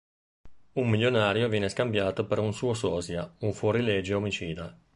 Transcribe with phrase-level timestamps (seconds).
[0.73, 4.75] Un milionario viene scambiato per un suo sosia, un fuorilegge omicida.